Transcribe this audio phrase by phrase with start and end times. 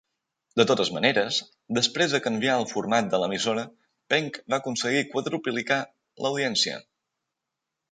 [0.59, 1.35] De totes maneres,
[1.79, 3.67] després de canviar el format de l'emissora,
[4.15, 5.81] Penk va aconseguir quadruplicar
[6.27, 6.83] l'audiència.